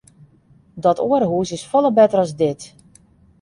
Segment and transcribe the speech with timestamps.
[0.85, 2.61] Dat oare hús is folle better as dit.